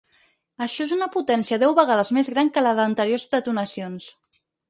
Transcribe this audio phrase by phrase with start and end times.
[0.65, 4.09] Això és una potència deu vegades més gran que la d’anteriors detonacions.